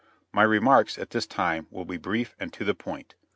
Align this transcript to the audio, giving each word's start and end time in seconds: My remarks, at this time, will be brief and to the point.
My 0.31 0.41
remarks, 0.41 0.97
at 0.97 1.11
this 1.11 1.27
time, 1.27 1.67
will 1.69 1.85
be 1.85 1.97
brief 1.97 2.35
and 2.39 2.51
to 2.53 2.63
the 2.63 2.73
point. 2.73 3.13